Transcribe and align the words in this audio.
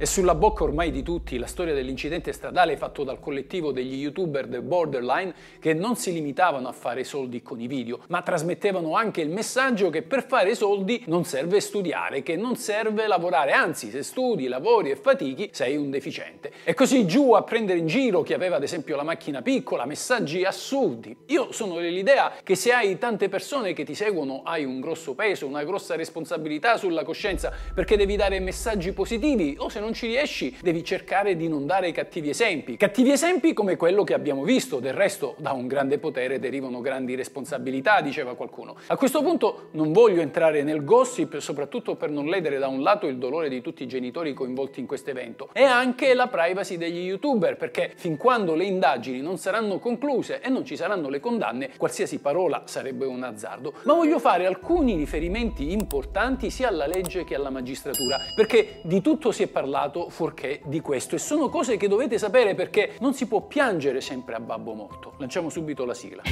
È 0.00 0.06
sulla 0.06 0.34
bocca 0.34 0.64
ormai 0.64 0.90
di 0.90 1.02
tutti 1.02 1.36
la 1.36 1.46
storia 1.46 1.74
dell'incidente 1.74 2.32
stradale 2.32 2.78
fatto 2.78 3.04
dal 3.04 3.20
collettivo 3.20 3.70
degli 3.70 3.96
youtuber 3.96 4.46
del 4.46 4.62
Borderline 4.62 5.34
che 5.60 5.74
non 5.74 5.94
si 5.94 6.10
limitavano 6.14 6.68
a 6.68 6.72
fare 6.72 7.04
soldi 7.04 7.42
con 7.42 7.60
i 7.60 7.66
video, 7.66 7.98
ma 8.08 8.22
trasmettevano 8.22 8.96
anche 8.96 9.20
il 9.20 9.28
messaggio 9.28 9.90
che 9.90 10.00
per 10.00 10.26
fare 10.26 10.54
soldi 10.54 11.04
non 11.08 11.24
serve 11.26 11.60
studiare, 11.60 12.22
che 12.22 12.34
non 12.34 12.56
serve 12.56 13.06
lavorare, 13.06 13.52
anzi 13.52 13.90
se 13.90 14.02
studi, 14.02 14.48
lavori 14.48 14.90
e 14.90 14.96
fatichi 14.96 15.50
sei 15.52 15.76
un 15.76 15.90
deficiente. 15.90 16.50
E 16.64 16.72
così 16.72 17.06
giù 17.06 17.34
a 17.34 17.42
prendere 17.42 17.78
in 17.78 17.86
giro 17.86 18.22
chi 18.22 18.32
aveva 18.32 18.56
ad 18.56 18.62
esempio 18.62 18.96
la 18.96 19.02
macchina 19.02 19.42
piccola, 19.42 19.84
messaggi 19.84 20.44
assurdi. 20.44 21.14
Io 21.26 21.52
sono 21.52 21.74
dell'idea 21.74 22.32
che 22.42 22.54
se 22.54 22.72
hai 22.72 22.96
tante 22.96 23.28
persone 23.28 23.74
che 23.74 23.84
ti 23.84 23.94
seguono 23.94 24.40
hai 24.44 24.64
un 24.64 24.80
grosso 24.80 25.12
peso, 25.12 25.46
una 25.46 25.62
grossa 25.62 25.94
responsabilità 25.94 26.78
sulla 26.78 27.04
coscienza 27.04 27.52
perché 27.74 27.98
devi 27.98 28.16
dare 28.16 28.40
messaggi 28.40 28.92
positivi 28.92 29.56
o 29.58 29.68
se 29.68 29.78
non 29.78 29.88
non 29.90 29.98
ci 29.98 30.06
riesci 30.06 30.56
devi 30.62 30.84
cercare 30.84 31.34
di 31.34 31.48
non 31.48 31.66
dare 31.66 31.90
cattivi 31.90 32.28
esempi. 32.28 32.76
Cattivi 32.76 33.10
esempi 33.10 33.52
come 33.52 33.74
quello 33.74 34.04
che 34.04 34.14
abbiamo 34.14 34.44
visto, 34.44 34.78
del 34.78 34.92
resto 34.92 35.34
da 35.38 35.50
un 35.50 35.66
grande 35.66 35.98
potere 35.98 36.38
derivano 36.38 36.80
grandi 36.80 37.16
responsabilità, 37.16 38.00
diceva 38.00 38.36
qualcuno. 38.36 38.76
A 38.86 38.96
questo 38.96 39.20
punto 39.20 39.70
non 39.72 39.90
voglio 39.90 40.20
entrare 40.20 40.62
nel 40.62 40.84
gossip, 40.84 41.38
soprattutto 41.38 41.96
per 41.96 42.10
non 42.10 42.26
ledere 42.26 42.58
da 42.58 42.68
un 42.68 42.82
lato 42.82 43.08
il 43.08 43.18
dolore 43.18 43.48
di 43.48 43.60
tutti 43.60 43.82
i 43.82 43.88
genitori 43.88 44.32
coinvolti 44.32 44.78
in 44.78 44.86
questo 44.86 45.10
evento 45.10 45.48
e 45.52 45.64
anche 45.64 46.14
la 46.14 46.28
privacy 46.28 46.76
degli 46.76 47.06
youtuber, 47.06 47.56
perché 47.56 47.92
fin 47.96 48.16
quando 48.16 48.54
le 48.54 48.64
indagini 48.64 49.20
non 49.20 49.38
saranno 49.38 49.80
concluse 49.80 50.40
e 50.40 50.48
non 50.50 50.64
ci 50.64 50.76
saranno 50.76 51.08
le 51.08 51.18
condanne, 51.18 51.70
qualsiasi 51.76 52.20
parola 52.20 52.62
sarebbe 52.66 53.06
un 53.06 53.24
azzardo. 53.24 53.72
Ma 53.82 53.94
voglio 53.94 54.20
fare 54.20 54.46
alcuni 54.46 54.94
riferimenti 54.94 55.72
importanti 55.72 56.48
sia 56.48 56.68
alla 56.68 56.86
legge 56.86 57.24
che 57.24 57.34
alla 57.34 57.50
magistratura, 57.50 58.18
perché 58.36 58.78
di 58.82 59.00
tutto 59.00 59.32
si 59.32 59.42
è 59.42 59.48
parlato 59.48 59.78
parlato 59.80 60.10
fuorché 60.10 60.60
di 60.64 60.80
questo 60.80 61.14
e 61.14 61.18
sono 61.18 61.48
cose 61.48 61.78
che 61.78 61.88
dovete 61.88 62.18
sapere 62.18 62.54
perché 62.54 62.96
non 63.00 63.14
si 63.14 63.26
può 63.26 63.46
piangere 63.46 64.02
sempre 64.02 64.34
a 64.34 64.40
babbo 64.40 64.74
morto. 64.74 65.14
Lanciamo 65.16 65.48
subito 65.48 65.86
la 65.86 65.94
sigla. 65.94 66.22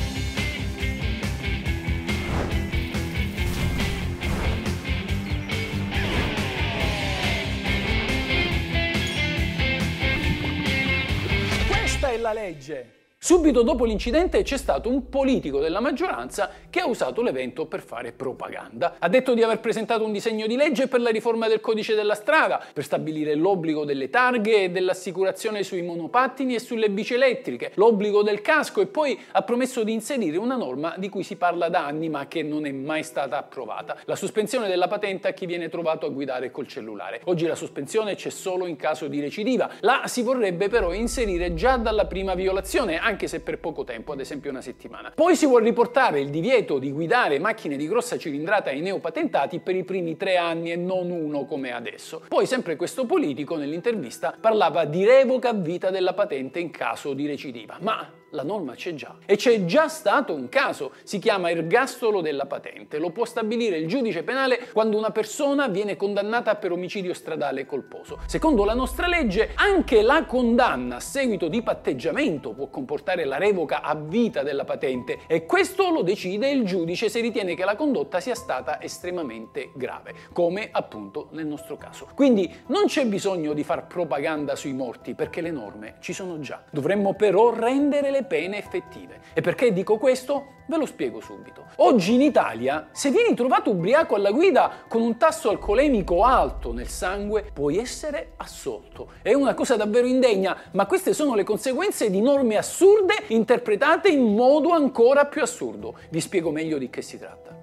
Questa 11.70 12.10
è 12.10 12.18
la 12.18 12.32
legge. 12.34 12.97
Subito 13.20 13.62
dopo 13.62 13.84
l'incidente 13.84 14.42
c'è 14.42 14.56
stato 14.56 14.88
un 14.88 15.08
politico 15.08 15.58
della 15.58 15.80
maggioranza 15.80 16.50
che 16.70 16.78
ha 16.78 16.86
usato 16.86 17.20
l'evento 17.20 17.66
per 17.66 17.82
fare 17.82 18.12
propaganda. 18.12 18.94
Ha 19.00 19.08
detto 19.08 19.34
di 19.34 19.42
aver 19.42 19.58
presentato 19.58 20.04
un 20.04 20.12
disegno 20.12 20.46
di 20.46 20.54
legge 20.54 20.86
per 20.86 21.00
la 21.00 21.10
riforma 21.10 21.48
del 21.48 21.60
codice 21.60 21.96
della 21.96 22.14
strada, 22.14 22.64
per 22.72 22.84
stabilire 22.84 23.34
l'obbligo 23.34 23.84
delle 23.84 24.08
targhe 24.08 24.62
e 24.62 24.70
dell'assicurazione 24.70 25.64
sui 25.64 25.82
monopattini 25.82 26.54
e 26.54 26.60
sulle 26.60 26.90
bici 26.90 27.14
elettriche, 27.14 27.72
l'obbligo 27.74 28.22
del 28.22 28.40
casco 28.40 28.80
e 28.80 28.86
poi 28.86 29.18
ha 29.32 29.42
promesso 29.42 29.82
di 29.82 29.92
inserire 29.92 30.38
una 30.38 30.54
norma 30.56 30.94
di 30.96 31.08
cui 31.08 31.24
si 31.24 31.34
parla 31.34 31.68
da 31.68 31.86
anni 31.86 32.08
ma 32.08 32.28
che 32.28 32.44
non 32.44 32.66
è 32.66 32.72
mai 32.72 33.02
stata 33.02 33.36
approvata, 33.36 33.96
la 34.04 34.16
sospensione 34.16 34.68
della 34.68 34.86
patente 34.86 35.26
a 35.26 35.32
chi 35.32 35.44
viene 35.44 35.68
trovato 35.68 36.06
a 36.06 36.10
guidare 36.10 36.52
col 36.52 36.68
cellulare. 36.68 37.22
Oggi 37.24 37.46
la 37.46 37.56
sospensione 37.56 38.14
c'è 38.14 38.30
solo 38.30 38.64
in 38.66 38.76
caso 38.76 39.08
di 39.08 39.20
recidiva, 39.20 39.68
la 39.80 40.02
si 40.06 40.22
vorrebbe 40.22 40.68
però 40.68 40.92
inserire 40.92 41.52
già 41.54 41.76
dalla 41.76 42.06
prima 42.06 42.34
violazione 42.34 43.06
anche 43.08 43.26
se 43.26 43.40
per 43.40 43.58
poco 43.58 43.84
tempo, 43.84 44.12
ad 44.12 44.20
esempio 44.20 44.50
una 44.50 44.60
settimana. 44.60 45.12
Poi 45.14 45.34
si 45.34 45.46
vuole 45.46 45.64
riportare 45.64 46.20
il 46.20 46.30
divieto 46.30 46.78
di 46.78 46.92
guidare 46.92 47.38
macchine 47.38 47.76
di 47.76 47.88
grossa 47.88 48.18
cilindrata 48.18 48.70
ai 48.70 48.80
neopatentati 48.80 49.58
per 49.60 49.74
i 49.74 49.84
primi 49.84 50.16
tre 50.16 50.36
anni 50.36 50.70
e 50.70 50.76
non 50.76 51.10
uno 51.10 51.44
come 51.44 51.72
adesso. 51.72 52.22
Poi 52.28 52.46
sempre 52.46 52.76
questo 52.76 53.06
politico 53.06 53.56
nell'intervista 53.56 54.36
parlava 54.38 54.84
di 54.84 55.04
revoca 55.04 55.48
a 55.48 55.54
vita 55.54 55.90
della 55.90 56.14
patente 56.14 56.60
in 56.60 56.70
caso 56.70 57.14
di 57.14 57.26
recidiva, 57.26 57.78
ma 57.80 58.17
la 58.30 58.42
norma 58.42 58.74
c'è 58.74 58.94
già. 58.94 59.16
E 59.24 59.36
c'è 59.36 59.64
già 59.64 59.88
stato 59.88 60.34
un 60.34 60.48
caso, 60.48 60.92
si 61.02 61.18
chiama 61.18 61.50
ergastolo 61.50 62.20
della 62.20 62.46
patente. 62.46 62.98
Lo 62.98 63.10
può 63.10 63.24
stabilire 63.24 63.78
il 63.78 63.88
giudice 63.88 64.22
penale 64.22 64.68
quando 64.72 64.96
una 64.96 65.10
persona 65.10 65.68
viene 65.68 65.96
condannata 65.96 66.56
per 66.56 66.72
omicidio 66.72 67.14
stradale 67.14 67.66
colposo. 67.66 68.18
Secondo 68.26 68.64
la 68.64 68.74
nostra 68.74 69.06
legge, 69.06 69.50
anche 69.54 70.02
la 70.02 70.24
condanna 70.24 70.96
a 70.96 71.00
seguito 71.00 71.48
di 71.48 71.62
patteggiamento 71.62 72.52
può 72.52 72.68
comportare 72.68 73.24
la 73.24 73.38
revoca 73.38 73.82
a 73.82 73.94
vita 73.94 74.42
della 74.42 74.64
patente 74.64 75.20
e 75.26 75.46
questo 75.46 75.90
lo 75.90 76.02
decide 76.02 76.50
il 76.50 76.64
giudice 76.64 77.08
se 77.08 77.20
ritiene 77.20 77.54
che 77.54 77.64
la 77.64 77.76
condotta 77.76 78.20
sia 78.20 78.34
stata 78.34 78.80
estremamente 78.80 79.70
grave, 79.74 80.14
come 80.32 80.68
appunto 80.70 81.28
nel 81.32 81.46
nostro 81.46 81.76
caso. 81.76 82.08
Quindi 82.14 82.52
non 82.66 82.86
c'è 82.86 83.06
bisogno 83.06 83.52
di 83.52 83.64
far 83.64 83.86
propaganda 83.86 84.56
sui 84.56 84.72
morti 84.72 85.14
perché 85.14 85.40
le 85.40 85.50
norme 85.50 85.96
ci 86.00 86.12
sono 86.12 86.38
già. 86.40 86.62
Dovremmo 86.70 87.14
però 87.14 87.54
rendere 87.54 88.10
le 88.10 88.17
le 88.18 88.24
pene 88.24 88.58
effettive. 88.58 89.20
E 89.32 89.40
perché 89.40 89.72
dico 89.72 89.96
questo? 89.96 90.56
Ve 90.66 90.76
lo 90.76 90.86
spiego 90.86 91.20
subito. 91.20 91.66
Oggi 91.76 92.14
in 92.14 92.20
Italia, 92.20 92.88
se 92.92 93.10
vieni 93.10 93.34
trovato 93.34 93.70
ubriaco 93.70 94.16
alla 94.16 94.30
guida 94.30 94.70
con 94.88 95.00
un 95.00 95.16
tasso 95.16 95.48
alcolemico 95.48 96.24
alto 96.24 96.72
nel 96.72 96.88
sangue, 96.88 97.50
puoi 97.52 97.78
essere 97.78 98.32
assolto. 98.36 99.12
È 99.22 99.32
una 99.32 99.54
cosa 99.54 99.76
davvero 99.76 100.06
indegna, 100.06 100.56
ma 100.72 100.86
queste 100.86 101.14
sono 101.14 101.34
le 101.34 101.44
conseguenze 101.44 102.10
di 102.10 102.20
norme 102.20 102.56
assurde 102.56 103.14
interpretate 103.28 104.08
in 104.08 104.34
modo 104.34 104.72
ancora 104.72 105.26
più 105.26 105.42
assurdo. 105.42 105.96
Vi 106.10 106.20
spiego 106.20 106.50
meglio 106.50 106.78
di 106.78 106.90
che 106.90 107.02
si 107.02 107.18
tratta. 107.18 107.56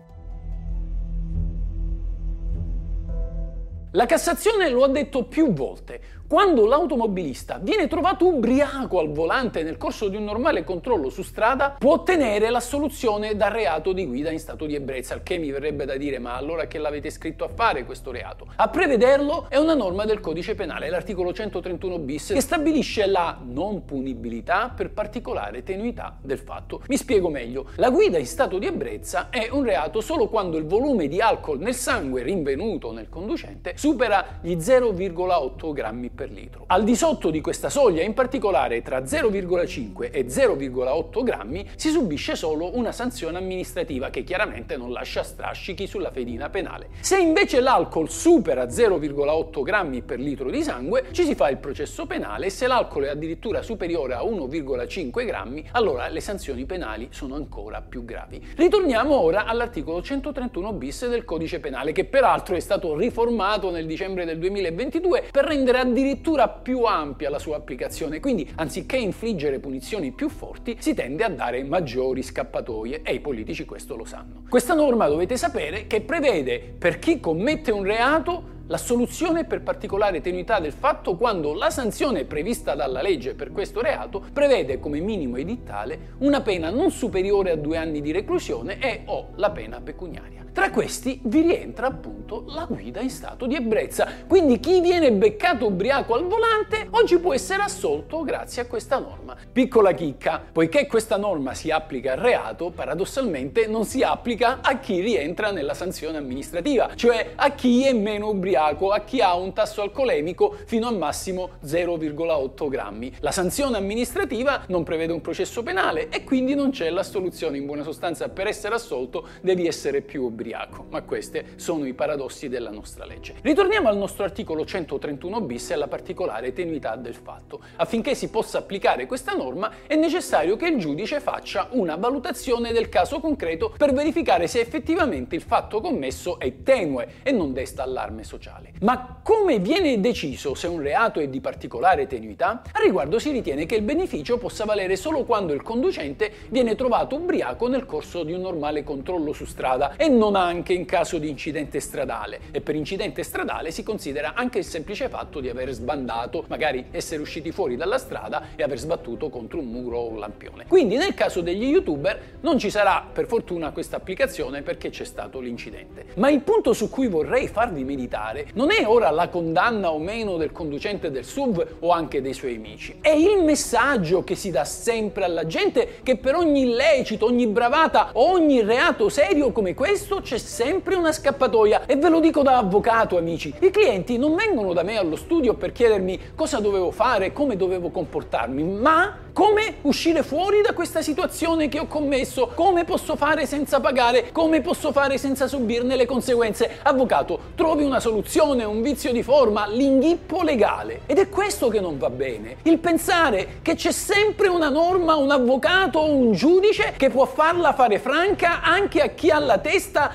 La 3.92 4.06
Cassazione 4.06 4.68
lo 4.70 4.84
ha 4.84 4.90
detto 4.90 5.24
più 5.24 5.54
volte. 5.54 6.02
Quando 6.28 6.66
l'automobilista 6.66 7.60
viene 7.62 7.86
trovato 7.88 8.26
ubriaco 8.26 8.98
al 8.98 9.12
volante 9.12 9.62
nel 9.62 9.78
corso 9.78 10.08
di 10.08 10.16
un 10.16 10.24
normale 10.24 10.64
controllo 10.64 11.12
su 11.12 11.22
strada, 11.22 11.76
può 11.78 11.94
ottenere 11.94 12.50
l'assoluzione 12.50 13.36
dal 13.36 13.52
reato 13.52 13.94
di 13.94 14.08
guida 14.08 14.32
in 14.32 14.40
stato 14.40 14.66
di 14.66 14.74
ebbrezza, 14.74 15.14
al 15.14 15.22
che 15.22 15.38
mi 15.38 15.52
verrebbe 15.52 15.86
da 15.86 15.98
dire 15.98 16.18
ma 16.18 16.36
allora 16.36 16.66
che 16.66 16.80
l'avete 16.80 17.12
scritto 17.12 17.44
a 17.44 17.48
fare 17.48 17.86
questo 17.86 18.10
reato? 18.10 18.48
A 18.56 18.70
prevederlo 18.70 19.46
è 19.50 19.58
una 19.58 19.76
norma 19.76 20.06
del 20.06 20.20
codice 20.20 20.56
penale, 20.56 20.90
l'articolo 20.90 21.32
131 21.32 22.00
bis, 22.00 22.32
che 22.34 22.42
stabilisce 22.42 23.06
la 23.06 23.40
non 23.44 23.86
punibilità 23.86 24.74
per 24.76 24.90
particolare 24.90 25.62
tenuità 25.62 26.18
del 26.20 26.40
fatto. 26.40 26.82
Mi 26.88 26.98
spiego 26.98 27.30
meglio, 27.30 27.68
la 27.76 27.92
guida 27.92 28.18
in 28.18 28.26
stato 28.26 28.58
di 28.58 28.66
ebbrezza 28.66 29.30
è 29.30 29.50
un 29.52 29.64
reato 29.64 30.02
solo 30.02 30.28
quando 30.28 30.58
il 30.58 30.66
volume 30.66 31.08
di 31.08 31.22
alcol 31.22 31.60
nel 31.60 31.76
sangue 31.76 32.24
rinvenuto 32.24 32.92
nel 32.92 33.10
conducente 33.10 33.74
supera 33.78 34.40
gli 34.42 34.56
0,8 34.56 35.72
grammi 35.72 36.14
per 36.16 36.32
litro. 36.32 36.64
Al 36.68 36.84
di 36.84 36.96
sotto 36.96 37.30
di 37.30 37.42
questa 37.42 37.70
soglia, 37.70 38.02
in 38.02 38.14
particolare 38.14 38.82
tra 38.82 39.02
0,5 39.02 40.10
e 40.12 40.26
0,8 40.26 41.24
grammi, 41.24 41.70
si 41.76 41.90
subisce 41.92 42.36
solo 42.36 42.76
una 42.76 42.92
sanzione 42.92 43.38
amministrativa 43.38 44.10
che 44.10 44.24
chiaramente 44.24 44.78
non 44.78 44.92
lascia 44.92 45.22
strascichi 45.22 45.86
sulla 45.86 46.10
fedina 46.10 46.50
penale. 46.50 46.88
Se 47.02 47.20
invece 47.20 47.60
l'alcol 47.60 48.10
supera 48.10 48.66
0,8 48.66 49.62
grammi 49.62 50.02
per 50.02 50.20
litro 50.20 50.50
di 50.50 50.64
sangue, 50.64 51.06
ci 51.12 51.24
si 51.24 51.36
fa 51.36 51.50
il 51.50 51.58
processo 51.58 52.06
penale 52.06 52.48
e 52.48 52.50
se 52.50 52.66
l'alcol 52.66 53.04
è 53.04 53.10
addirittura 53.10 53.62
superiore 53.62 54.14
a 54.14 54.24
1,5 54.24 55.26
grammi, 55.26 55.68
allora 55.74 56.08
le 56.08 56.22
sanzioni 56.22 56.66
penali 56.66 57.10
sono 57.12 57.36
ancora 57.36 57.82
più 57.82 58.06
gravi. 58.06 58.42
Ritorniamo 58.56 59.14
ora 59.14 59.46
all'articolo 59.46 60.02
131 60.02 60.74
bis 60.74 61.08
del 61.08 61.26
codice 61.26 61.60
penale, 61.60 61.92
che 61.92 62.06
peraltro 62.06 62.56
è 62.56 62.60
stato 62.60 62.96
riformato 62.96 63.70
nel 63.70 63.86
dicembre 63.86 64.24
del 64.26 64.40
2022 64.40 65.26
per 65.32 65.46
rendere 65.46 65.80
addirittura 65.80 66.04
addirittura 66.06 66.48
più 66.48 66.84
ampia 66.84 67.32
la 67.32 67.40
sua 67.40 67.58
applicazione, 67.58 68.20
quindi 68.20 68.48
anziché 68.56 68.96
infliggere 68.98 69.58
punizioni 69.58 70.12
più 70.12 70.30
forti 70.30 70.78
si 70.80 70.94
tende 70.94 71.24
a 71.24 71.30
dare 71.30 71.64
maggiori 71.64 72.22
scappatoie 72.22 73.02
e 73.02 73.16
i 73.16 73.20
politici 73.20 73.66
questo 73.66 73.96
lo 73.96 74.06
sanno. 74.06 74.44
Questa 74.48 74.76
norma 74.76 75.08
dovete 75.08 75.36
sapere 75.36 75.88
che 75.88 76.02
prevede 76.02 76.60
per 76.78 77.00
chi 77.00 77.20
commette 77.20 77.72
un 77.72 77.84
reato 77.84 78.54
la 78.68 78.78
soluzione 78.78 79.46
per 79.46 79.62
particolare 79.62 80.22
tenuità 80.22 80.60
del 80.60 80.74
fatto 80.74 81.16
quando 81.16 81.54
la 81.54 81.70
sanzione 81.70 82.26
prevista 82.26 82.76
dalla 82.76 83.02
legge 83.02 83.34
per 83.34 83.52
questo 83.52 83.82
reato 83.82 84.24
prevede 84.32 84.80
come 84.80 85.00
minimo 85.00 85.38
edittale 85.38 86.14
una 86.20 86.42
pena 86.42 86.70
non 86.70 86.92
superiore 86.92 87.52
a 87.52 87.58
due 87.58 87.78
anni 87.78 88.02
di 88.02 88.12
reclusione 88.12 88.80
e 88.80 89.02
o 89.06 89.30
la 89.36 89.52
pena 89.52 89.82
pecuniaria. 89.82 90.45
Tra 90.56 90.70
questi 90.70 91.20
vi 91.24 91.42
rientra 91.42 91.88
appunto 91.88 92.46
la 92.48 92.64
guida 92.64 93.02
in 93.02 93.10
stato 93.10 93.46
di 93.46 93.56
ebbrezza, 93.56 94.08
quindi 94.26 94.62
chi 94.62 94.80
viene 94.80 95.12
beccato 95.12 95.66
ubriaco 95.66 96.14
al 96.14 96.28
volante 96.28 96.88
oggi 96.92 97.20
può 97.20 97.34
essere 97.34 97.62
assolto 97.62 98.24
grazie 98.24 98.62
a 98.62 98.66
questa 98.66 98.98
norma. 98.98 99.36
Piccola 99.52 99.92
chicca, 99.92 100.42
poiché 100.50 100.88
questa 100.88 101.18
norma 101.18 101.54
si 101.54 101.72
applica 101.72 102.14
al 102.14 102.20
reato, 102.20 102.70
paradossalmente 102.70 103.68
non 103.68 103.84
si 103.84 104.02
applica 104.02 104.60
a 104.62 104.80
chi 104.80 105.02
rientra 105.02 105.52
nella 105.52 105.74
sanzione 105.74 106.20
amministrativa, 106.20 106.96
cioè 106.96 107.34
a 107.36 107.52
chi 107.52 107.84
è 107.84 107.92
meno 107.92 108.30
ubriaco, 108.30 108.92
a 108.92 109.02
chi 109.02 109.20
ha 109.20 109.36
un 109.36 109.52
tasso 109.52 109.82
alcolemico 109.82 110.56
fino 110.68 110.88
a 110.88 110.92
massimo 110.92 111.50
0,8 111.66 112.70
grammi. 112.70 113.14
La 113.20 113.32
sanzione 113.32 113.76
amministrativa 113.76 114.64
non 114.70 114.84
prevede 114.84 115.12
un 115.12 115.20
processo 115.20 115.64
penale 115.64 116.08
e 116.08 116.24
quindi 116.24 116.56
non 116.56 116.72
c'è 116.72 116.90
l'assoluzione, 116.90 117.58
in 117.58 117.66
buona 117.66 117.84
sostanza 117.84 118.30
per 118.30 118.48
essere 118.48 118.76
assolto 118.76 119.28
devi 119.42 119.68
essere 119.68 120.00
più 120.00 120.24
ubriaco 120.24 120.44
ubriaco, 120.46 120.86
ma 120.90 121.02
questi 121.02 121.44
sono 121.56 121.86
i 121.86 121.94
paradossi 121.94 122.48
della 122.48 122.70
nostra 122.70 123.06
legge. 123.06 123.36
Ritorniamo 123.42 123.90
al 123.90 123.98
nostro 123.98 124.24
articolo 124.24 124.64
131 124.64 125.42
bis 125.42 125.72
e 125.72 125.74
alla 125.74 125.88
particolare 125.88 126.54
tenuità 126.54 126.96
del 126.96 127.16
fatto. 127.16 127.62
Affinché 127.78 128.14
si 128.14 128.30
possa 128.30 128.60
applicare 128.60 129.08
questa 129.08 129.34
norma 129.34 129.72
è 129.88 129.96
necessario 129.96 130.56
che 130.56 130.68
il 130.68 130.78
giudice 130.78 131.20
faccia 131.20 131.68
una 131.72 131.96
valutazione 131.96 132.72
del 132.72 132.90
caso 132.90 133.20
concreto 133.20 133.74
per 133.76 133.94
verificare 133.94 134.48
se 134.48 134.60
effettivamente 134.60 135.36
il 135.36 135.42
fatto 135.42 135.82
commesso 135.82 136.38
è 136.38 136.62
tenue 136.62 137.08
e 137.24 137.32
non 137.32 137.52
desta 137.52 137.84
allarme 137.84 138.24
sociale. 138.24 138.74
Ma 138.82 139.20
come 139.24 139.58
viene 139.60 140.00
deciso 140.00 140.54
se 140.54 140.68
un 140.68 140.82
reato 140.82 141.20
è 141.20 141.28
di 141.28 141.42
particolare 141.42 142.06
tenuità? 142.06 142.62
A 142.72 142.80
riguardo 142.80 143.18
si 143.18 143.32
ritiene 143.32 143.66
che 143.66 143.76
il 143.76 143.82
beneficio 143.82 144.38
possa 144.38 144.66
valere 144.66 144.96
solo 144.96 145.24
quando 145.24 145.54
il 145.54 145.64
conducente 145.64 146.32
viene 146.50 146.76
trovato 146.76 147.16
ubriaco 147.16 147.68
nel 147.68 147.86
corso 147.86 148.24
di 148.24 148.34
un 148.34 148.42
normale 148.42 148.84
controllo 148.84 149.34
su 149.34 149.46
strada 149.46 149.96
e 149.96 150.08
non 150.08 150.35
anche 150.44 150.74
in 150.74 150.86
caso 150.86 151.18
di 151.18 151.30
incidente 151.30 151.80
stradale. 151.80 152.40
E 152.52 152.62
per 152.62 152.76
incidente 152.76 153.24
stradale 153.24 153.72
si 153.72 153.84
considera 153.84 154.34
anche 154.34 154.60
il 154.60 154.66
semplice 154.66 155.10
fatto 155.10 155.40
di 155.40 155.50
aver 155.50 155.72
sbandato, 155.72 156.46
magari 156.48 156.86
essere 156.92 157.22
usciti 157.22 157.52
fuori 157.52 157.76
dalla 157.76 157.98
strada 157.98 158.48
e 158.56 158.64
aver 158.64 158.80
sbattuto 158.80 159.30
contro 159.30 159.60
un 159.60 159.68
muro 159.68 160.00
o 160.00 160.10
un 160.10 160.20
lampione. 160.20 160.66
Quindi 160.68 160.98
nel 160.98 161.14
caso 161.14 161.42
degli 161.42 161.66
youtuber 161.66 162.38
non 162.42 162.58
ci 162.58 162.70
sarà 162.70 163.06
per 163.12 163.28
fortuna 163.28 163.72
questa 163.72 163.98
applicazione 163.98 164.62
perché 164.62 164.90
c'è 164.90 165.06
stato 165.06 165.40
l'incidente. 165.40 166.06
Ma 166.16 166.30
il 166.30 166.42
punto 166.42 166.74
su 166.74 166.90
cui 166.90 167.08
vorrei 167.08 167.48
farvi 167.48 167.84
meditare 167.84 168.48
non 168.54 168.72
è 168.72 168.86
ora 168.88 169.10
la 169.10 169.30
condanna 169.30 169.92
o 169.92 170.00
meno 170.00 170.38
del 170.38 170.52
conducente 170.52 171.12
del 171.12 171.26
SUV 171.26 171.78
o 171.80 171.90
anche 171.90 172.22
dei 172.22 172.34
suoi 172.34 172.56
amici, 172.56 172.98
è 173.02 173.10
il 173.10 173.44
messaggio 173.44 174.24
che 174.24 174.36
si 174.36 174.52
dà 174.52 174.66
sempre 174.66 175.24
alla 175.24 175.46
gente 175.46 176.00
che 176.04 176.18
per 176.18 176.36
ogni 176.36 176.62
illecito, 176.62 177.26
ogni 177.26 177.48
bravata 177.48 178.12
ogni 178.14 178.62
reato 178.62 179.10
serio 179.10 179.52
come 179.52 179.74
questo 179.74 180.22
c'è 180.26 180.40
sempre 180.40 180.96
una 180.96 181.12
scappatoia. 181.12 181.86
E 181.86 181.96
ve 181.96 182.10
lo 182.10 182.20
dico 182.20 182.42
da 182.42 182.58
avvocato, 182.58 183.18
amici. 183.18 183.54
I 183.60 183.70
clienti 183.70 184.18
non 184.18 184.36
vengono 184.36 184.74
da 184.74 184.82
me 184.82 184.98
allo 184.98 185.16
studio 185.16 185.54
per 185.54 185.72
chiedermi 185.72 186.34
cosa 186.36 186.60
dovevo 186.60 186.90
fare, 186.90 187.32
come 187.32 187.56
dovevo 187.56 187.92
comportarmi, 187.92 188.64
ma 188.64 189.20
come 189.32 189.76
uscire 189.82 190.24
fuori 190.24 190.62
da 190.62 190.74
questa 190.74 191.02
situazione 191.02 191.68
che 191.68 191.80
ho 191.80 191.88
commesso, 191.88 192.52
come 192.56 192.86
posso 192.86 193.16
fare 193.18 193.46
senza 193.46 193.82
pagare, 193.82 194.32
come 194.32 194.62
posso 194.62 194.92
fare 194.92 195.18
senza 195.18 195.46
subirne 195.46 195.96
le 195.96 196.06
conseguenze. 196.06 196.80
Avvocato, 196.82 197.40
trovi 197.56 197.84
una 197.84 198.00
soluzione, 198.00 198.64
un 198.64 198.82
vizio 198.82 199.12
di 199.12 199.22
forma, 199.22 199.68
l'inghippo 199.68 200.42
legale. 200.42 201.02
Ed 201.06 201.20
è 201.20 201.30
questo 201.30 201.68
che 201.68 201.82
non 201.82 202.00
va 202.00 202.10
bene. 202.10 202.58
Il 202.64 202.80
pensare 202.80 203.60
che 203.62 203.76
c'è 203.76 203.92
sempre 203.92 204.48
una 204.48 204.70
norma, 204.70 205.16
un 205.16 205.30
avvocato 205.30 206.00
o 206.00 206.10
un 206.10 206.32
giudice 206.32 206.94
che 206.98 207.10
può 207.10 207.26
farla 207.26 207.74
fare 207.74 208.00
franca 208.00 208.62
anche 208.62 209.02
a 209.02 209.08
chi 209.10 209.30
ha 209.30 209.40
la 209.40 209.58
testa 209.60 210.15